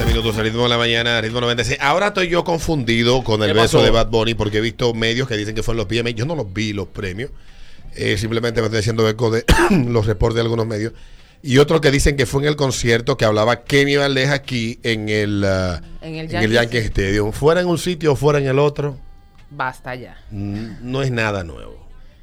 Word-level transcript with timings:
7 0.00 0.14
minutos 0.14 0.38
al 0.38 0.44
ritmo 0.44 0.62
de 0.62 0.70
la 0.70 0.78
mañana, 0.78 1.20
ritmo 1.20 1.42
96. 1.42 1.78
Ahora 1.78 2.06
estoy 2.06 2.28
yo 2.28 2.42
confundido 2.42 3.22
con 3.22 3.42
el 3.42 3.48
¿Qué 3.48 3.52
beso 3.52 3.76
pasó? 3.76 3.84
de 3.84 3.90
Bad 3.90 4.08
Bunny 4.08 4.32
porque 4.32 4.56
he 4.56 4.60
visto 4.62 4.94
medios 4.94 5.28
que 5.28 5.36
dicen 5.36 5.54
que 5.54 5.62
fueron 5.62 5.76
los 5.76 5.86
PMA. 5.88 6.08
Yo 6.10 6.24
no 6.24 6.34
los 6.34 6.50
vi 6.50 6.72
los 6.72 6.88
premios. 6.88 7.30
Eh, 7.94 8.16
simplemente 8.16 8.62
me 8.62 8.68
estoy 8.68 8.80
haciendo 8.80 9.06
eco 9.06 9.30
de 9.30 9.44
los 9.88 10.06
reportes 10.06 10.36
de 10.36 10.40
algunos 10.40 10.66
medios. 10.66 10.94
Y 11.42 11.58
otros 11.58 11.82
que 11.82 11.90
dicen 11.90 12.16
que 12.16 12.24
fue 12.24 12.40
en 12.40 12.48
el 12.48 12.56
concierto 12.56 13.18
que 13.18 13.26
hablaba 13.26 13.62
Kenny 13.64 13.96
Valdez 13.96 14.30
aquí 14.30 14.78
en 14.84 15.10
el, 15.10 15.44
ah, 15.44 15.82
En 16.00 16.14
el 16.14 16.34
en 16.34 16.44
el 16.44 16.52
Yankee 16.52 16.78
Stadium. 16.78 17.32
Fuera 17.32 17.60
en 17.60 17.66
un 17.66 17.76
sitio 17.76 18.12
o 18.12 18.16
fuera 18.16 18.38
en 18.38 18.46
el 18.46 18.58
otro, 18.58 18.96
Basta 19.50 19.94
ya. 19.96 20.16
no 20.30 21.02
es 21.02 21.10
nada 21.10 21.44
nuevo. 21.44 21.76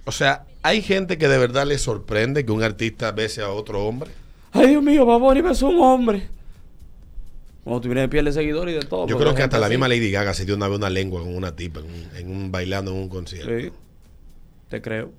O 0.06 0.12
sea, 0.12 0.46
hay 0.64 0.82
gente 0.82 1.20
que 1.20 1.28
de 1.28 1.38
verdad 1.38 1.68
le 1.68 1.78
sorprende 1.78 2.44
que 2.44 2.52
un 2.52 2.64
artista 2.64 3.12
bese 3.12 3.44
a 3.44 3.50
otro 3.50 3.86
hombre. 3.86 4.10
Ay, 4.52 4.70
Dios 4.70 4.82
mío, 4.82 5.06
Baboni 5.06 5.42
besó 5.42 5.68
un 5.68 5.80
hombre. 5.82 6.28
Cuando 7.68 7.82
tú 7.82 7.90
vienes 7.90 8.04
de 8.04 8.10
piel 8.10 8.26
de 8.26 8.32
seguidor 8.34 8.70
y 8.70 8.74
de 8.74 8.80
todo. 8.82 9.08
Yo 9.08 9.18
creo 9.18 9.36
que 9.36 9.44
hasta 9.44 9.60
la 9.60 9.66
así. 9.66 9.74
misma 9.74 9.88
Lady 9.90 10.10
Gaga 10.10 10.34
se 10.34 10.46
dio 10.46 10.56
una 10.56 10.68
vez 10.70 10.78
una 10.78 10.90
lengua 10.90 11.22
con 11.22 11.36
una 11.36 11.56
tipa 11.56 11.82
en 11.82 11.86
un, 11.86 12.10
en 12.16 12.32
un- 12.32 12.52
bailando 12.52 12.92
en 12.92 12.98
un 12.98 13.10
concierto. 13.10 13.50
Sí, 13.60 13.72
te 14.70 14.82
creo. 14.82 15.12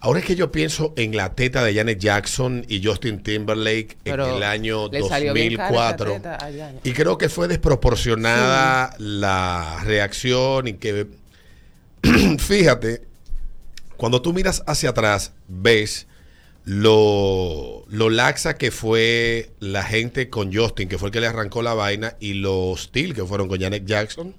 Ahora 0.00 0.18
es 0.20 0.24
que 0.26 0.36
yo 0.36 0.52
pienso 0.52 0.92
en 0.96 1.16
la 1.16 1.34
teta 1.34 1.64
de 1.64 1.74
Janet 1.74 1.98
Jackson 1.98 2.64
y 2.68 2.84
Justin 2.84 3.22
Timberlake 3.22 3.96
Pero 4.04 4.28
en 4.28 4.34
el 4.36 4.42
año 4.42 4.88
le 4.90 5.02
salió 5.02 5.32
bien 5.32 5.56
cara 5.56 5.68
esa 5.70 5.96
2004. 5.96 6.12
teta 6.12 6.34
a 6.36 6.38
Janet. 6.52 6.80
Y 6.86 6.92
creo 6.92 7.16
que 7.18 7.28
fue 7.28 7.48
desproporcionada 7.48 8.94
la 8.98 9.80
reacción 9.84 10.68
y 10.68 10.74
que, 10.74 11.06
fíjate, 12.38 13.02
cuando 13.96 14.20
tú 14.20 14.32
miras 14.32 14.62
hacia 14.66 14.90
atrás, 14.90 15.32
ves 15.48 16.06
lo, 16.66 17.84
lo 17.88 18.10
laxa 18.10 18.58
que 18.58 18.70
fue 18.70 19.50
la 19.60 19.82
gente 19.84 20.28
con 20.28 20.52
Justin, 20.52 20.88
que 20.88 20.98
fue 20.98 21.08
el 21.08 21.12
que 21.12 21.20
le 21.20 21.28
arrancó 21.28 21.62
la 21.62 21.74
vaina, 21.74 22.16
y 22.20 22.34
lo 22.34 22.70
hostil 22.70 23.14
que 23.14 23.24
fueron 23.24 23.48
con 23.48 23.60
Janet 23.60 23.84
Jackson 23.86 24.34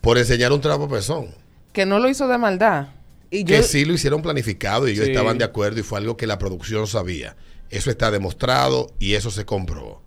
por 0.00 0.18
enseñar 0.18 0.52
un 0.52 0.60
trapo 0.60 0.88
pezón. 0.88 1.28
Que 1.72 1.86
no 1.86 1.98
lo 2.00 2.08
hizo 2.08 2.28
de 2.28 2.36
maldad. 2.36 2.88
Y 3.30 3.44
yo, 3.44 3.56
Que 3.56 3.62
sí 3.62 3.84
lo 3.84 3.94
hicieron 3.94 4.22
planificado 4.22 4.86
y 4.86 4.92
ellos 4.92 5.06
Sí. 5.06 5.12
estaban 5.12 5.38
de 5.38 5.44
acuerdo 5.44 5.80
y 5.80 5.82
fue 5.82 5.98
algo 5.98 6.16
que 6.16 6.26
la 6.26 6.38
producción 6.38 6.86
sabía. 6.86 7.36
Eso 7.70 7.90
está 7.90 8.10
demostrado 8.10 8.90
y 8.98 9.14
eso 9.14 9.30
se 9.30 9.44
comprobó. 9.44 10.02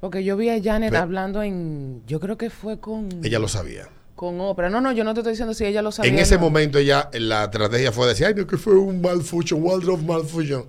porque 0.00 0.22
yo 0.22 0.36
vi 0.36 0.50
a 0.50 0.62
Janet 0.62 0.94
hablando 0.94 1.42
en. 1.42 2.02
Yo 2.06 2.20
creo 2.20 2.36
que 2.36 2.50
fue 2.50 2.78
con. 2.78 3.08
Ella 3.24 3.38
lo 3.38 3.48
sabía. 3.48 3.88
Con 4.14 4.40
ópera. 4.40 4.70
No, 4.70 4.80
no, 4.80 4.92
yo 4.92 5.02
no 5.04 5.12
te 5.12 5.20
estoy 5.20 5.32
diciendo 5.32 5.54
si 5.54 5.64
ella 5.64 5.82
lo 5.82 5.90
sabía. 5.90 6.12
en 6.12 6.18
ese 6.18 6.36
no. 6.36 6.42
momento 6.42 6.78
ella, 6.78 7.10
la 7.14 7.44
estrategia 7.44 7.90
fue 7.92 8.06
decir, 8.06 8.26
ay, 8.26 8.34
no, 8.34 8.46
que 8.46 8.56
fue 8.56 8.74
un 8.76 9.00
malfunction, 9.00 9.62
wardrobe 9.62 10.02
malfunction. 10.04 10.66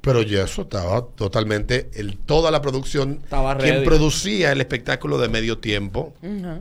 Pero 0.00 0.22
ya 0.22 0.44
eso 0.44 0.62
estaba 0.62 1.04
totalmente, 1.16 1.90
el, 1.94 2.18
toda 2.18 2.50
la 2.52 2.62
producción, 2.62 3.20
Estaba 3.24 3.56
quien 3.58 3.74
ready. 3.74 3.84
producía 3.84 4.52
el 4.52 4.60
espectáculo 4.60 5.18
de 5.18 5.28
medio 5.28 5.58
tiempo, 5.58 6.14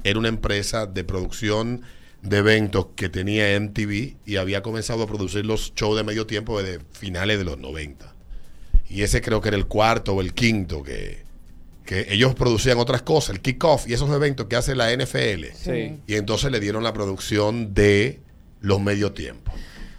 era 0.03 0.17
una 0.17 0.27
empresa 0.27 0.87
de 0.87 1.03
producción 1.03 1.83
de 2.23 2.37
eventos 2.37 2.87
que 2.95 3.09
tenía 3.09 3.57
MTV 3.59 4.15
y 4.25 4.35
había 4.37 4.63
comenzado 4.63 5.03
a 5.03 5.07
producir 5.07 5.45
los 5.45 5.71
shows 5.75 5.95
de 5.95 6.03
medio 6.03 6.25
tiempo 6.25 6.61
desde 6.61 6.83
finales 6.91 7.37
de 7.37 7.45
los 7.45 7.59
90. 7.59 8.11
Y 8.89 9.03
ese 9.03 9.21
creo 9.21 9.39
que 9.39 9.49
era 9.49 9.57
el 9.57 9.67
cuarto 9.67 10.15
o 10.15 10.21
el 10.21 10.33
quinto 10.33 10.81
que, 10.81 11.23
que 11.87 12.05
ellos 12.13 12.35
producían 12.35 12.77
otras 12.77 13.01
cosas, 13.01 13.31
el 13.35 13.41
kickoff 13.41 13.87
y 13.89 13.93
esos 13.93 14.11
eventos 14.11 14.45
que 14.45 14.55
hace 14.55 14.75
la 14.75 14.91
NFL. 14.95 15.45
Sí. 15.55 15.97
Y 16.05 16.13
entonces 16.15 16.51
le 16.51 16.59
dieron 16.59 16.83
la 16.83 16.93
producción 16.93 17.73
de 17.73 18.19
los 18.61 18.79
medio 18.79 19.13
tiempos. 19.13 19.55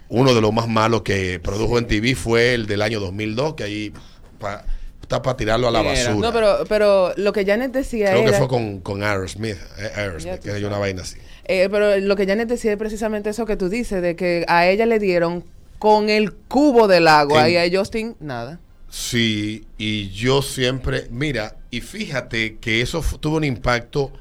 Uno 0.07 0.33
de 0.33 0.39
los 0.41 0.53
más 0.53 0.67
malos 0.69 1.01
que 1.01 1.39
produjo 1.39 1.77
en 1.77 1.87
TV 1.87 2.15
fue 2.15 2.53
el 2.53 2.65
del 2.67 2.81
año 2.81 2.99
2002, 3.01 3.55
que 3.55 3.63
ahí 3.63 3.93
pa- 4.39 4.63
está 5.01 5.21
para 5.21 5.35
tirarlo 5.37 5.67
a 5.67 5.71
la 5.71 5.81
basura. 5.81 6.13
No, 6.15 6.31
pero, 6.31 6.63
pero 6.69 7.13
lo 7.17 7.33
que 7.33 7.45
Janet 7.45 7.71
decía 7.71 8.11
Creo 8.11 8.25
que 8.25 8.33
fue 8.33 8.47
con, 8.47 8.79
con 8.81 9.03
Aerosmith, 9.03 9.57
eh, 9.79 9.91
Aerosmith, 9.95 10.39
que 10.39 10.51
era 10.51 10.67
una 10.67 10.77
vaina 10.77 11.01
así. 11.01 11.17
eh, 11.45 11.67
pero 11.71 11.97
lo 11.97 12.15
que 12.15 12.25
Janet 12.25 12.47
decía 12.47 12.71
es 12.71 12.77
precisamente 12.77 13.29
eso 13.31 13.45
que 13.45 13.57
tú 13.57 13.67
dices, 13.69 14.01
de 14.01 14.15
que 14.15 14.45
a 14.47 14.67
ella 14.67 14.85
le 14.85 14.99
dieron 14.99 15.43
con 15.79 16.09
el 16.09 16.33
cubo 16.33 16.87
del 16.87 17.07
agua 17.07 17.47
En- 17.47 17.53
y 17.53 17.57
a 17.75 17.79
Justin 17.79 18.15
nada. 18.19 18.59
Sí, 18.89 19.65
y 19.77 20.09
yo 20.09 20.41
siempre, 20.41 21.07
mira, 21.11 21.57
y 21.69 21.81
fíjate 21.81 22.57
que 22.57 22.81
eso 22.81 23.03
tuvo 23.19 23.37
un 23.37 23.43
impacto 23.43 24.11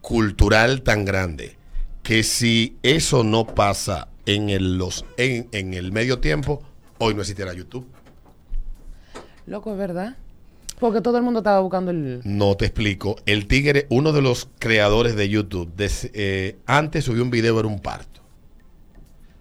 cultural 0.00 0.82
tan 0.82 1.04
grande 1.04 1.56
que 2.02 2.22
si 2.22 2.76
eso 2.82 3.22
no 3.22 3.46
pasa 3.46 4.08
en 4.26 4.50
el, 4.50 4.76
los, 4.78 5.04
en, 5.18 5.48
en 5.52 5.74
el 5.74 5.92
medio 5.92 6.18
tiempo, 6.18 6.62
hoy 6.98 7.14
no 7.14 7.20
existiera 7.20 7.52
YouTube. 7.54 7.86
Loco, 9.46 9.72
es 9.72 9.78
verdad. 9.78 10.16
Porque 10.80 11.00
todo 11.00 11.16
el 11.16 11.24
mundo 11.24 11.40
estaba 11.40 11.60
buscando 11.60 11.90
el. 11.90 12.20
No 12.24 12.56
te 12.56 12.66
explico. 12.66 13.16
El 13.26 13.46
tigre, 13.48 13.86
uno 13.90 14.12
de 14.12 14.22
los 14.22 14.48
creadores 14.58 15.16
de 15.16 15.28
YouTube, 15.28 15.72
des- 15.74 16.10
eh, 16.14 16.56
antes 16.66 17.04
subió 17.04 17.22
un 17.22 17.30
video, 17.30 17.58
era 17.58 17.66
un 17.68 17.80
parto. 17.80 18.20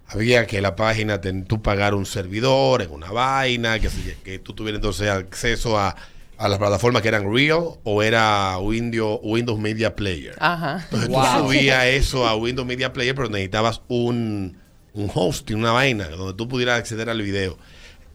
Había 0.09 0.47
que 0.47 0.61
la 0.61 0.75
página, 0.75 1.19
ten- 1.19 1.45
tú 1.45 1.61
pagar 1.61 1.93
un 1.93 2.05
servidor 2.05 2.81
en 2.81 2.91
una 2.91 3.11
vaina, 3.11 3.79
que, 3.79 3.89
que 4.23 4.39
tú 4.39 4.53
tuvieras 4.53 4.77
entonces 4.79 5.09
acceso 5.09 5.77
a, 5.77 5.95
a 6.37 6.47
las 6.47 6.57
plataformas 6.59 7.01
que 7.01 7.09
eran 7.09 7.31
Real 7.33 7.61
o 7.83 8.01
era 8.03 8.57
Windows, 8.59 9.19
Windows 9.23 9.59
Media 9.59 9.95
Player. 9.95 10.35
Ajá. 10.39 10.81
Entonces 10.85 11.09
Wow. 11.09 11.23
tú 11.23 11.43
subías 11.47 11.85
eso 11.87 12.25
a 12.25 12.35
Windows 12.35 12.65
Media 12.67 12.93
Player, 12.93 13.13
pero 13.15 13.27
necesitabas 13.29 13.81
un, 13.89 14.57
un 14.93 15.11
hosting, 15.13 15.57
una 15.57 15.73
vaina, 15.73 16.07
donde 16.07 16.33
tú 16.35 16.47
pudieras 16.47 16.79
acceder 16.79 17.09
al 17.09 17.21
video. 17.21 17.57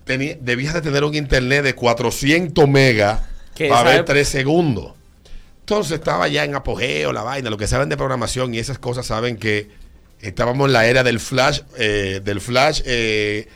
Tenía- 0.04 0.36
debías 0.40 0.72
de 0.74 0.80
tener 0.80 1.04
un 1.04 1.14
internet 1.14 1.62
de 1.62 1.74
400 1.74 2.66
megas 2.68 3.20
para 3.68 3.82
ver 3.82 4.00
ep- 4.00 4.06
3 4.06 4.26
segundos. 4.28 4.94
Entonces 5.60 5.92
estaba 5.98 6.26
ya 6.28 6.44
en 6.44 6.54
apogeo 6.54 7.12
la 7.12 7.22
vaina. 7.22 7.50
Lo 7.50 7.56
que 7.58 7.66
saben 7.66 7.88
de 7.90 7.96
programación 7.98 8.54
y 8.54 8.58
esas 8.58 8.78
cosas 8.78 9.06
saben 9.06 9.36
que 9.36 9.81
estábamos 10.22 10.68
en 10.68 10.72
la 10.72 10.86
era 10.86 11.02
del 11.02 11.20
flash, 11.20 11.60
eh, 11.76 12.20
del 12.24 12.40
flash 12.40 12.80
eh, 12.86 13.48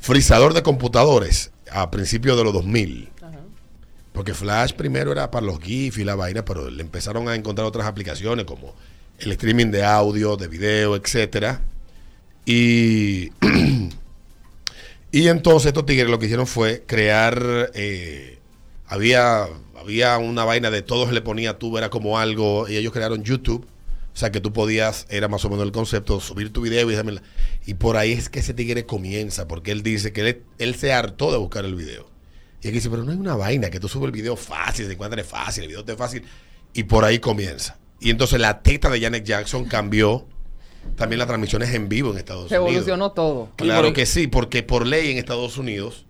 frisador 0.00 0.54
de 0.54 0.62
computadores 0.62 1.50
a 1.70 1.90
principios 1.90 2.36
de 2.36 2.44
los 2.44 2.52
2000. 2.52 3.10
Porque 4.12 4.32
Flash 4.32 4.74
primero 4.74 5.10
era 5.10 5.32
para 5.32 5.44
los 5.44 5.58
GIF 5.58 5.98
y 5.98 6.04
la 6.04 6.14
vaina, 6.14 6.44
pero 6.44 6.70
le 6.70 6.82
empezaron 6.82 7.28
a 7.28 7.34
encontrar 7.34 7.66
otras 7.66 7.84
aplicaciones 7.84 8.44
como 8.44 8.72
el 9.18 9.32
streaming 9.32 9.72
de 9.72 9.84
audio, 9.84 10.36
de 10.36 10.46
video, 10.46 10.94
etcétera. 10.94 11.62
Y, 12.46 13.32
y 15.10 15.26
entonces 15.26 15.66
estos 15.66 15.84
tigres 15.84 16.08
lo 16.08 16.20
que 16.20 16.26
hicieron 16.26 16.46
fue 16.46 16.84
crear, 16.86 17.72
eh, 17.74 18.38
había, 18.86 19.48
había 19.76 20.18
una 20.18 20.44
vaina 20.44 20.70
de 20.70 20.82
todos 20.82 21.12
le 21.12 21.20
ponía 21.20 21.58
tú, 21.58 21.76
era 21.76 21.90
como 21.90 22.16
algo, 22.16 22.68
y 22.68 22.76
ellos 22.76 22.92
crearon 22.92 23.24
YouTube. 23.24 23.66
O 24.14 24.16
sea 24.16 24.30
que 24.30 24.40
tú 24.40 24.52
podías, 24.52 25.06
era 25.10 25.26
más 25.26 25.44
o 25.44 25.50
menos 25.50 25.64
el 25.66 25.72
concepto, 25.72 26.20
subir 26.20 26.52
tu 26.52 26.60
video 26.60 26.86
y 26.88 26.92
déjame 26.92 27.12
la- 27.12 27.22
Y 27.66 27.74
por 27.74 27.96
ahí 27.96 28.12
es 28.12 28.28
que 28.28 28.38
ese 28.38 28.54
tigre 28.54 28.86
comienza, 28.86 29.48
porque 29.48 29.72
él 29.72 29.82
dice 29.82 30.12
que 30.12 30.20
él, 30.20 30.42
él 30.58 30.74
se 30.76 30.92
hartó 30.92 31.32
de 31.32 31.38
buscar 31.38 31.64
el 31.64 31.74
video. 31.74 32.08
Y 32.62 32.68
él 32.68 32.74
dice, 32.74 32.88
pero 32.88 33.02
no 33.04 33.10
hay 33.10 33.18
una 33.18 33.34
vaina, 33.34 33.70
que 33.70 33.80
tú 33.80 33.88
subes 33.88 34.06
el 34.06 34.12
video 34.12 34.36
fácil, 34.36 34.86
se 34.86 34.92
encuentra 34.92 35.22
fácil, 35.24 35.64
el 35.64 35.68
video 35.70 35.84
es 35.86 35.96
fácil. 35.96 36.22
Y 36.72 36.84
por 36.84 37.04
ahí 37.04 37.18
comienza. 37.18 37.76
Y 38.00 38.10
entonces 38.10 38.40
la 38.40 38.62
teta 38.62 38.88
de 38.88 39.00
Janet 39.00 39.24
Jackson 39.24 39.64
cambió 39.64 40.26
también 40.96 41.18
las 41.18 41.26
transmisiones 41.26 41.74
en 41.74 41.88
vivo 41.88 42.12
en 42.12 42.18
Estados 42.18 42.48
Se 42.50 42.58
Unidos. 42.58 42.70
evolucionó 42.72 43.12
todo. 43.12 43.50
Claro 43.56 43.92
que 43.92 44.06
sí, 44.06 44.26
porque 44.28 44.62
por 44.62 44.86
ley 44.86 45.10
en 45.10 45.18
Estados 45.18 45.58
Unidos, 45.58 46.06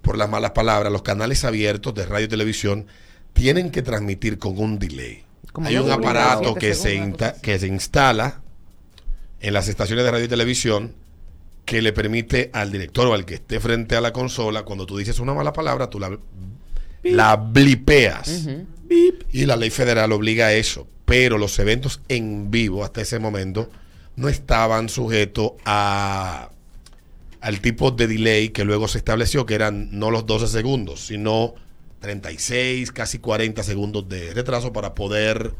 por 0.00 0.16
las 0.16 0.28
malas 0.30 0.52
palabras, 0.52 0.92
los 0.92 1.02
canales 1.02 1.44
abiertos 1.44 1.94
de 1.94 2.06
radio 2.06 2.26
y 2.26 2.28
televisión 2.28 2.86
tienen 3.32 3.70
que 3.70 3.82
transmitir 3.82 4.38
con 4.38 4.58
un 4.58 4.78
delay. 4.78 5.24
Como 5.52 5.68
Hay 5.68 5.76
un 5.76 5.90
aparato 5.90 6.54
que 6.54 6.74
se, 6.74 7.14
que 7.42 7.58
se 7.58 7.66
instala 7.66 8.40
en 9.40 9.52
las 9.52 9.68
estaciones 9.68 10.04
de 10.04 10.10
radio 10.10 10.24
y 10.24 10.28
televisión 10.28 10.94
que 11.64 11.82
le 11.82 11.92
permite 11.92 12.50
al 12.52 12.72
director 12.72 13.06
o 13.06 13.14
al 13.14 13.24
que 13.24 13.34
esté 13.34 13.60
frente 13.60 13.96
a 13.96 14.00
la 14.00 14.12
consola, 14.12 14.62
cuando 14.62 14.86
tú 14.86 14.96
dices 14.96 15.20
una 15.20 15.34
mala 15.34 15.52
palabra, 15.52 15.90
tú 15.90 16.00
la, 16.00 16.18
la 17.02 17.36
blipeas. 17.36 18.48
Y 19.32 19.46
la 19.46 19.56
ley 19.56 19.70
federal 19.70 20.12
obliga 20.12 20.46
a 20.46 20.52
eso. 20.52 20.86
Pero 21.04 21.38
los 21.38 21.58
eventos 21.58 22.00
en 22.08 22.50
vivo 22.50 22.84
hasta 22.84 23.00
ese 23.00 23.18
momento 23.18 23.70
no 24.16 24.28
estaban 24.28 24.88
sujetos 24.88 25.52
a 25.64 26.50
al 27.40 27.60
tipo 27.60 27.90
de 27.90 28.06
delay 28.06 28.50
que 28.50 28.64
luego 28.64 28.86
se 28.86 28.98
estableció, 28.98 29.44
que 29.46 29.54
eran 29.54 29.88
no 29.98 30.12
los 30.12 30.26
12 30.26 30.46
segundos, 30.46 31.04
sino 31.06 31.54
36, 32.02 32.92
casi 32.92 33.18
40 33.18 33.62
segundos 33.62 34.06
de 34.08 34.34
retraso 34.34 34.72
para 34.72 34.94
poder 34.94 35.54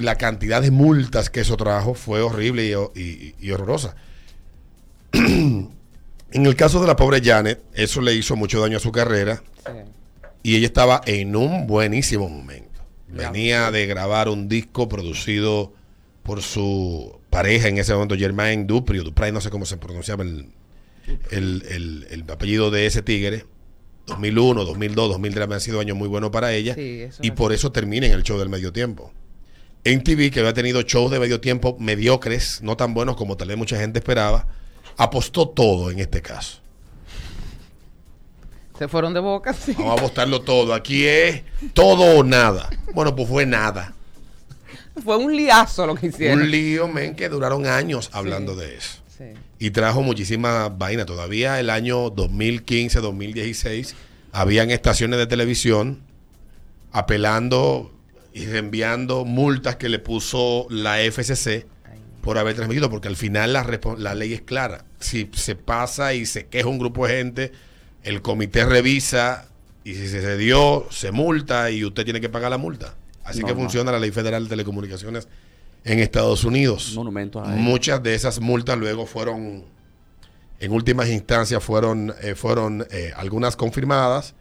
la 0.00 0.16
cantidad 0.16 0.62
de 0.62 0.70
multas 0.70 1.28
que 1.30 1.40
eso 1.40 1.56
trajo 1.56 1.94
fue 1.94 2.20
horrible 2.22 2.66
y, 2.66 3.00
y- 3.00 3.34
y 3.38 3.50
horrorosa. 3.52 3.94
en 5.12 5.68
el 6.32 6.56
caso 6.56 6.80
de 6.80 6.86
la 6.86 6.96
pobre 6.96 7.20
Janet, 7.22 7.62
eso 7.74 8.00
le 8.00 8.14
hizo 8.14 8.36
mucho 8.36 8.60
daño 8.60 8.76
a 8.78 8.80
su 8.80 8.92
carrera 8.92 9.42
Sí. 9.66 9.72
y 10.42 10.56
ella 10.56 10.66
estaba 10.66 11.00
en 11.06 11.36
un 11.36 11.66
buenísimo 11.66 12.28
momento. 12.28 12.66
Venía 13.08 13.70
de 13.70 13.86
grabar 13.86 14.28
un 14.28 14.48
disco 14.48 14.88
producido 14.88 15.72
por 16.22 16.42
su 16.42 17.18
pareja 17.30 17.68
en 17.68 17.78
ese 17.78 17.94
momento, 17.94 18.16
Germain 18.16 18.66
Dupri, 18.66 18.98
o 18.98 19.04
Dupri, 19.04 19.32
no 19.32 19.40
sé 19.40 19.48
cómo 19.50 19.64
se 19.66 19.76
pronunciaba 19.78 20.24
el, 20.24 20.50
el- 21.30 21.64
el- 21.70 22.06
el 22.10 22.30
apellido 22.30 22.70
de 22.70 22.86
ese 22.86 23.02
tigre. 23.02 23.44
2001, 24.08 24.64
2002, 24.64 25.08
2003 25.10 25.50
han 25.50 25.60
sido 25.60 25.80
años 25.80 25.96
muy 25.96 26.08
buenos 26.08 26.30
para 26.30 26.52
ella. 26.52 26.74
Sí, 26.74 27.08
y 27.22 27.30
por 27.30 27.52
eso 27.52 27.70
termina 27.72 28.06
en 28.06 28.12
el 28.12 28.22
show 28.22 28.38
del 28.38 28.48
medio 28.48 28.72
tiempo. 28.72 29.12
En 29.84 30.02
TV, 30.02 30.30
que 30.30 30.40
había 30.40 30.54
tenido 30.54 30.82
shows 30.82 31.10
de 31.10 31.20
medio 31.20 31.40
tiempo 31.40 31.76
mediocres, 31.78 32.60
no 32.62 32.76
tan 32.76 32.94
buenos 32.94 33.16
como 33.16 33.36
tal 33.36 33.48
vez 33.48 33.56
mucha 33.56 33.78
gente 33.78 34.00
esperaba, 34.00 34.46
apostó 34.96 35.48
todo 35.48 35.90
en 35.90 36.00
este 36.00 36.20
caso. 36.20 36.60
Se 38.78 38.86
fueron 38.86 39.12
de 39.12 39.20
boca, 39.20 39.52
sí. 39.52 39.74
Vamos 39.76 39.92
a 39.92 39.94
apostarlo 39.94 40.42
todo. 40.42 40.72
Aquí 40.72 41.04
es 41.04 41.42
todo 41.74 42.18
o 42.18 42.22
nada. 42.22 42.70
Bueno, 42.94 43.14
pues 43.16 43.28
fue 43.28 43.44
nada. 43.44 43.92
Fue 45.02 45.16
un 45.16 45.36
liazo 45.36 45.86
lo 45.86 45.96
que 45.96 46.08
hicieron. 46.08 46.42
Un 46.42 46.50
lío, 46.50 46.86
men, 46.86 47.16
que 47.16 47.28
duraron 47.28 47.66
años 47.66 48.08
hablando 48.12 48.54
de 48.54 48.76
eso. 48.76 49.00
Sí. 49.16 49.24
Y 49.58 49.70
trajo 49.70 50.02
muchísima 50.02 50.68
vaina. 50.68 51.04
Todavía 51.04 51.58
el 51.58 51.70
año 51.70 52.10
2015, 52.10 53.00
2016, 53.00 53.94
habían 54.32 54.70
estaciones 54.70 55.18
de 55.18 55.26
televisión 55.26 56.00
apelando 56.92 57.92
y 58.32 58.44
enviando 58.44 59.24
multas 59.24 59.76
que 59.76 59.88
le 59.88 59.98
puso 59.98 60.66
la 60.70 60.98
FCC 61.00 61.66
por 62.22 62.38
haber 62.38 62.54
transmitido, 62.54 62.90
porque 62.90 63.08
al 63.08 63.16
final 63.16 63.52
la, 63.52 64.14
ley 64.14 64.34
es 64.34 64.42
clara. 64.42 64.84
Si 65.00 65.30
se 65.34 65.56
pasa 65.56 66.14
y 66.14 66.26
se 66.26 66.46
queja 66.46 66.68
un 66.68 66.78
grupo 66.78 67.06
de 67.06 67.16
gente, 67.16 67.52
el 68.02 68.22
comité 68.22 68.64
revisa 68.64 69.48
y 69.84 69.94
si 69.94 70.08
se 70.08 70.36
dio, 70.36 70.86
se 70.90 71.10
multa 71.10 71.70
y 71.70 71.84
usted 71.84 72.04
tiene 72.04 72.20
que 72.20 72.28
pagar 72.28 72.50
la 72.50 72.58
multa. 72.58 72.94
Así 73.24 73.42
que 73.42 73.54
funciona 73.54 73.92
la 73.92 73.98
ley 73.98 74.10
federal 74.10 74.44
de 74.44 74.50
telecomunicaciones 74.50 75.28
en 75.84 75.98
Estados 76.00 76.44
Unidos. 76.44 76.92
Monumentos 76.94 77.46
ahí. 77.46 77.58
Muchas 77.58 78.02
de 78.02 78.14
esas 78.14 78.40
multas 78.40 78.76
luego 78.78 79.06
fueron, 79.06 79.64
en 80.60 80.72
últimas 80.72 81.08
instancias, 81.08 81.62
fueron, 81.62 82.12
eh, 82.22 82.34
fueron 82.34 82.86
eh, 82.90 83.12
algunas 83.16 83.56
confirmadas 83.56 84.34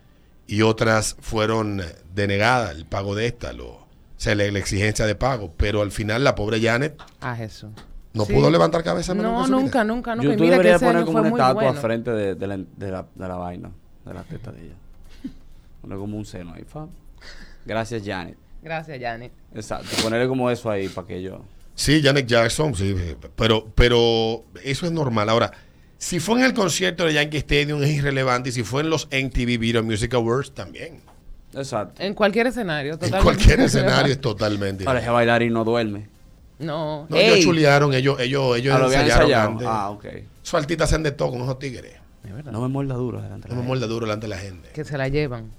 y 0.48 0.62
otras 0.62 1.16
fueron 1.20 1.80
eh, 1.82 1.84
denegadas 2.14 2.76
el 2.76 2.86
pago 2.86 3.16
de 3.16 3.28
esta, 3.28 3.54
lo, 3.54 3.68
o 3.68 3.88
sea, 4.18 4.34
la, 4.36 4.50
la 4.52 4.60
exigencia 4.60 5.06
de 5.06 5.16
pago. 5.16 5.54
Pero 5.58 5.82
al 5.82 5.92
final 5.92 6.24
la 6.24 6.36
pobre 6.36 6.60
Janet 6.62 7.00
Ah, 7.22 7.36
Jesús. 7.36 7.70
no 8.14 8.26
Sí. 8.26 8.34
pudo 8.34 8.50
levantar 8.50 8.84
cabeza. 8.84 9.14
No, 9.14 9.48
nunca, 9.48 9.84
nunca, 9.84 10.16
nunca. 10.16 10.28
Y 10.28 10.32
YouTube 10.32 10.42
mira 10.42 10.60
que 10.62 10.70
ese 10.74 10.80
poner 10.86 10.96
año 10.98 11.06
como 11.06 11.20
fue 11.20 11.22
una 11.22 11.30
muy 11.30 11.40
estatua 11.40 11.64
bueno. 11.64 11.82
frente 11.82 12.12
de, 12.12 12.36
de 12.36 12.48
la, 12.48 12.58
de, 12.58 12.92
la, 12.92 13.06
de 13.14 13.28
la 13.28 13.36
vaina, 13.36 13.72
de 14.06 14.14
la 14.14 14.24
teta 14.24 14.52
de 14.52 14.64
ella. 14.66 14.76
Poner 15.82 15.98
como 16.00 16.18
un 16.18 16.26
seno 16.26 16.54
ahí, 16.54 16.64
fam. 16.66 16.90
Gracias, 17.66 18.02
Janet. 18.06 18.38
Gracias, 18.62 19.00
Janet. 19.00 19.32
Exacto, 19.56 19.88
ponerle 20.04 20.28
como 20.28 20.50
eso 20.50 20.70
ahí 20.70 20.90
para 20.90 21.08
que 21.08 21.22
yo. 21.22 21.44
Sí, 21.76 22.02
Janet 22.04 22.26
Jackson, 22.26 22.74
sí, 22.76 22.96
pero, 23.36 23.68
pero 23.76 24.44
eso 24.64 24.86
es 24.86 24.92
normal. 24.92 25.30
Ahora, 25.30 25.52
si 25.98 26.20
fue 26.20 26.40
en 26.40 26.46
el 26.46 26.54
concierto 26.54 27.06
de 27.06 27.14
Yankee 27.14 27.38
Stadium 27.38 27.82
es 27.84 27.90
irrelevante 27.92 28.50
y 28.50 28.52
si 28.52 28.64
fue 28.64 28.82
en 28.82 28.90
los 28.90 29.08
MTV 29.12 29.58
Video 29.60 29.84
Music 29.84 30.14
Awards 30.16 30.52
también. 30.54 31.02
Exacto. 31.54 32.02
En 32.04 32.14
cualquier 32.14 32.48
escenario, 32.48 32.94
En 32.94 33.00
totalmente. 33.00 33.24
cualquier 33.24 33.60
escenario 33.68 34.12
es 34.14 34.22
totalmente. 34.22 34.84
Ahora 34.88 35.00
ese 35.00 35.10
bailarín 35.10 35.54
no 35.54 35.64
duerme. 35.64 36.10
No, 36.60 37.06
No, 37.10 37.16
ellos 37.16 37.38
Ey. 37.38 37.44
chulearon, 37.44 37.94
ellos, 37.94 38.20
ellos, 38.20 38.58
ellos 38.58 38.76
Ah, 38.76 38.86
ensayaron 38.86 39.34
antes. 39.34 39.68
Ah, 39.70 39.90
ok. 39.92 40.06
Esos 40.44 40.54
artistas 40.56 40.90
hacen 40.90 41.04
de 41.04 41.12
todo 41.12 41.32
con 41.32 41.42
esos 41.42 41.60
tigres. 41.60 41.94
Es 42.26 42.34
verdad. 42.34 42.52
No 42.52 42.62
me 42.62 42.68
muerda 42.68 42.96
duro 42.96 43.22
delante 43.22 43.48
de 43.48 43.54
No 43.54 43.56
la 43.58 43.62
me 43.62 43.68
muerde 43.68 43.88
duro 43.88 44.06
delante 44.08 44.26
de 44.26 44.30
la 44.30 44.38
gente. 44.40 44.70
Que 44.74 44.84
se 44.84 44.98
la 44.98 45.08
llevan. 45.08 45.52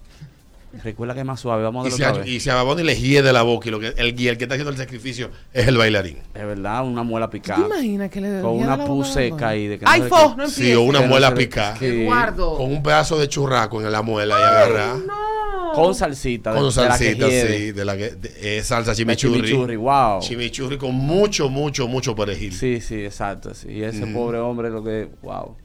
Recuerda 0.85 1.15
que 1.15 1.21
es 1.21 1.27
más 1.27 1.41
suave, 1.41 1.63
vamos 1.63 1.87
a 1.87 1.89
Y 1.89 1.93
si, 1.93 2.03
a, 2.03 2.27
y 2.27 2.41
si 2.41 2.51
a 2.51 2.55
Baboni 2.57 2.83
le 2.83 2.93
híe 2.95 3.23
de 3.23 3.33
la 3.33 3.43
boca 3.43 3.69
y 3.69 3.71
lo 3.73 3.81
que, 3.81 3.95
el, 3.97 4.21
y 4.21 4.29
el 4.29 4.37
que 4.37 4.45
está 4.45 4.55
haciendo 4.55 4.71
el 4.71 4.77
sacrificio 4.77 5.31
es 5.53 5.67
el 5.67 5.77
bailarín. 5.79 6.19
Es 6.35 6.45
verdad, 6.47 6.85
una 6.85 7.03
muela 7.03 7.27
¿Tú 7.27 7.33
te 7.33 7.39
picada. 7.41 7.67
imaginas 7.67 8.11
que 8.11 8.21
le 8.21 8.41
Con 8.43 8.53
una 8.59 8.85
pu 8.85 9.03
seca 9.03 9.57
y 9.57 9.67
de 9.67 9.79
que 9.79 9.85
¡Ay, 9.89 10.03
no 10.03 10.09
fo! 10.09 10.35
No 10.37 10.47
Sí, 10.49 10.73
o 10.75 10.83
una 10.83 11.01
muela 11.01 11.35
picada. 11.35 11.77
Eduardo. 11.81 12.57
Con 12.57 12.71
un 12.71 12.83
pedazo 12.83 13.19
de 13.19 13.29
churraco 13.29 13.81
en 13.81 13.91
la 13.91 14.03
muela 14.03 14.37
y 14.39 14.43
agarrar. 14.43 14.97
No. 14.99 15.73
Con 15.75 15.95
salsita. 15.95 16.53
de- 16.53 16.61
Con 16.61 16.69
de 16.71 16.77
la 16.77 16.99
que 16.99 17.05
salsita, 17.05 17.29
hiede. 17.29 17.57
sí, 17.59 17.73
de 17.73 17.85
la 17.85 17.97
que, 17.97 18.11
de- 18.11 18.59
eh, 18.59 18.63
salsa 18.63 18.91
De 18.91 18.97
chimichurri. 18.97 19.35
chimichurri, 19.43 19.77
wow. 19.77 20.21
Chimichurri 20.21 20.77
con 20.79 20.95
mucho, 20.95 21.49
mucho, 21.49 21.89
mucho 21.89 22.15
perejil. 22.15 22.53
Sí, 22.53 22.81
sí, 22.81 23.05
exacto. 23.05 23.55
Sí. 23.55 23.69
Y 23.71 23.83
ese 23.85 24.07
pobre 24.07 24.39
hombre 24.39 24.71
lo 24.71 24.83
que, 24.85 25.09
wow. 25.23 25.57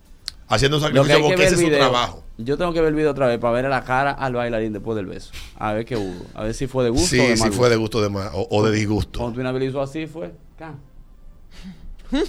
Haciendo 0.48 0.78
un 0.78 0.84
sacrificio 0.84 1.22
porque 1.22 1.46
ese 1.46 1.56
es 1.56 1.62
su 1.62 1.70
trabajo. 1.70 2.24
Yo 2.38 2.58
tengo 2.58 2.74
que 2.74 2.80
ver 2.82 2.90
el 2.90 2.96
video 2.96 3.12
otra 3.12 3.28
vez 3.28 3.38
para 3.40 3.54
ver 3.54 3.66
la 3.70 3.84
cara 3.84 4.12
al 4.12 4.34
bailarín 4.34 4.74
después 4.74 4.96
del 4.96 5.06
beso. 5.06 5.32
A 5.58 5.74
ver 5.74 5.86
qué 5.86 5.96
hubo. 5.98 6.26
A 6.34 6.44
ver 6.44 6.54
si 6.56 6.66
fue 6.68 6.84
de 6.84 6.90
gusto 6.90 7.16
o 7.16 7.28
de 7.28 7.36
sí 7.38 7.42
mal 7.44 7.54
fue 7.54 7.70
de 7.70 7.76
gusto. 7.76 8.00
gusto 8.00 8.02
de 8.02 8.10
ma- 8.10 8.32
o, 8.34 8.48
o 8.50 8.66
de 8.66 8.72
disgusto. 8.76 9.20
Cuando 9.20 9.36
Twina 9.36 9.52
Bell 9.52 9.64
hizo 9.70 9.82
así 9.82 10.08
fue. 10.08 10.32
ca, 10.58 10.74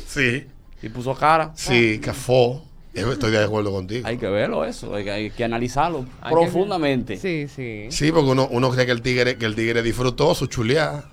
Sí, 0.06 0.46
Y 0.82 0.88
puso 0.88 1.14
cara. 1.14 1.52
sí, 1.54 1.98
cafó. 2.00 2.62
Estoy 2.92 3.32
de 3.32 3.42
acuerdo 3.42 3.72
contigo. 3.72 4.06
Hay 4.06 4.18
que 4.18 4.28
verlo 4.28 4.64
eso. 4.64 4.94
Hay 4.94 5.02
que, 5.04 5.10
hay 5.10 5.30
que 5.30 5.42
analizarlo 5.44 6.04
Hay 6.20 6.32
que- 6.32 6.40
profundamente. 6.40 7.16
Sí, 7.16 7.48
sí. 7.48 7.86
Sí, 7.90 8.12
porque 8.12 8.30
uno, 8.30 8.46
uno 8.52 8.70
cree 8.70 8.86
que 8.86 8.92
el 8.92 9.02
tigre, 9.02 9.36
que 9.36 9.46
el 9.46 9.56
tigre 9.56 9.82
disfrutó 9.82 10.32
su 10.34 10.46
chuleada. 10.46 11.10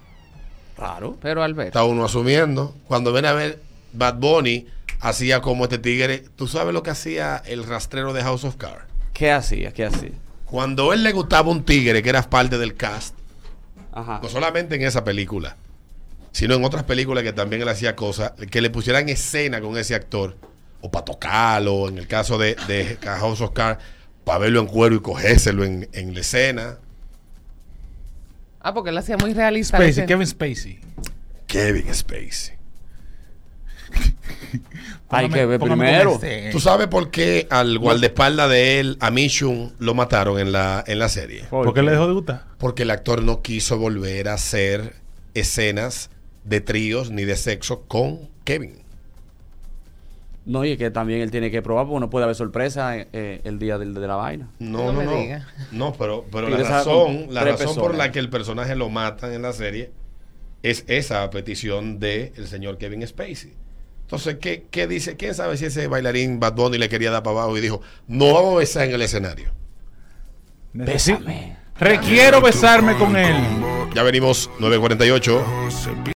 Claro. 0.76 1.18
Pero 1.22 1.42
Alberto. 1.44 1.70
Está 1.70 1.84
uno 1.86 2.06
asumiendo. 2.06 2.76
Cuando 2.88 3.12
ven 3.12 3.26
a 3.26 3.34
ver 3.34 3.60
Bad 3.94 4.16
Bunny, 4.20 4.68
hacía 5.02 5.42
como 5.42 5.66
este 5.66 5.78
tigre. 5.80 6.24
¿Tú 6.36 6.48
sabes 6.48 6.74
lo 6.74 6.84
que 6.84 6.92
hacía 6.92 7.42
el 7.46 7.64
rastrero 7.64 8.14
de 8.14 8.22
House 8.24 8.44
of 8.46 8.56
Cards? 8.56 8.86
¿Qué 9.14 9.32
hacía? 9.32 9.72
¿Qué 9.74 9.86
hacía? 9.86 10.12
Cuando 10.46 10.94
él 10.94 11.04
le 11.04 11.12
gustaba 11.12 11.50
un 11.50 11.64
tigre 11.64 12.02
que 12.02 12.10
era 12.10 12.22
parte 12.30 12.58
del 12.58 12.76
cast, 12.76 13.16
Ajá. 13.92 14.20
no 14.22 14.30
solamente 14.30 14.76
en 14.76 14.84
esa 14.84 15.04
película, 15.04 15.56
sino 16.32 16.56
en 16.56 16.64
otras 16.64 16.84
películas 16.84 17.24
que 17.24 17.34
también 17.34 17.62
él 17.62 17.70
hacía 17.70 17.96
cosas, 17.96 18.34
que 18.50 18.62
le 18.62 18.70
pusieran 18.70 19.10
escena 19.10 19.60
con 19.62 19.78
ese 19.78 19.96
actor, 19.96 20.38
o 20.82 20.90
para 20.90 21.06
tocarlo, 21.06 21.90
en 21.90 21.98
el 21.98 22.08
caso 22.08 22.38
de, 22.38 22.56
de 22.68 22.98
House 23.04 23.42
of 23.42 23.52
Cards, 23.52 23.82
para 24.24 24.40
verlo 24.40 24.62
en 24.62 24.68
cuero 24.68 24.96
y 24.96 25.00
cogérselo 25.02 25.64
en, 25.64 25.88
en 25.94 26.14
la 26.14 26.22
escena. 26.22 26.78
Ah, 28.62 28.74
porque 28.74 28.90
él 28.92 28.98
hacía 28.98 29.18
muy 29.18 29.34
realista. 29.34 29.78
Spacey. 29.78 30.06
Kevin 30.06 30.28
Spacey. 30.28 30.80
Kevin 31.48 31.94
Spacey. 31.94 32.56
Hay 35.10 35.30
que 35.30 35.46
ver 35.46 35.60
primero. 35.60 36.14
este. 36.14 36.50
¿Tú 36.52 36.60
sabes 36.60 36.88
por 36.88 37.12
qué 37.12 37.48
al 37.50 37.78
guardaespaldas 37.80 38.50
de 38.50 38.80
él, 38.80 38.98
a 39.00 39.12
Mishun, 39.12 39.74
lo 39.80 39.94
mataron 39.94 40.40
en 40.40 40.52
la, 40.52 40.84
en 40.88 41.00
la 41.00 41.10
serie? 41.10 41.44
¿Por 41.50 41.74
qué 41.74 41.82
le 41.82 41.92
dejó 41.92 42.08
de 42.08 42.14
gustar? 42.14 42.46
Porque 42.58 42.84
el 42.84 42.92
actor 42.92 43.22
no 43.24 43.42
quiso 43.42 43.78
volver 43.78 44.30
a 44.30 44.34
hacer 44.34 44.96
escenas 45.34 46.10
de 46.44 46.62
tríos 46.62 47.12
ni 47.12 47.24
de 47.24 47.36
sexo 47.36 47.82
con 47.88 48.30
Kevin. 48.44 48.82
No, 50.44 50.66
y 50.66 50.72
es 50.72 50.78
que 50.80 50.90
también 50.90 51.22
él 51.22 51.30
tiene 51.30 51.52
que 51.52 51.62
probar 51.62 51.86
porque 51.86 52.00
no 52.00 52.10
puede 52.10 52.24
haber 52.24 52.36
sorpresa 52.36 52.98
eh, 52.98 53.42
el 53.44 53.60
día 53.60 53.78
del- 53.78 53.94
de, 53.94 54.08
la 54.08 54.16
vaina. 54.16 54.50
No, 54.58 54.92
No 54.92 55.04
no, 55.04 55.12
no. 55.72 55.94
pero, 55.94 56.26
pero 56.32 56.50
la 56.50 56.58
razón, 56.58 57.28
la 57.30 57.44
razón 57.44 57.76
por 57.76 57.94
la 57.96 58.12
que 58.12 58.18
el 58.18 58.30
personaje 58.30 58.76
lo 58.76 58.90
matan 58.90 59.34
en 59.34 59.44
la 59.44 59.54
serie 59.54 59.92
es 60.64 60.84
esa 60.88 61.30
petición 61.30 62.00
del 62.00 62.48
señor 62.48 62.80
Kevin 62.80 63.06
Spacey. 63.06 63.54
Entonces, 64.12 64.40
¿qué, 64.42 64.66
qué 64.70 64.88
dice? 64.88 65.16
¿Quién 65.16 65.34
sabe 65.34 65.56
si 65.56 65.64
ese 65.64 65.88
bailarín 65.88 66.38
Bad 66.38 66.54
Bunny 66.54 66.78
le 66.78 66.90
quería 66.90 67.12
dar 67.12 67.24
para 67.24 67.38
abajo 67.38 67.58
y 67.58 67.62
dijo, 67.62 67.82
no 68.10 68.34
vamos 68.34 68.56
a 68.56 68.58
besar 68.58 68.84
en 68.84 68.96
el 68.96 69.02
escenario? 69.04 69.52
Bésame. 70.74 71.56
Requiero 71.80 72.42
besarme 72.42 72.98
con 72.98 73.16
él. 73.16 73.38
Ya 73.96 74.04
venimos 74.04 74.50
948. 74.60 75.46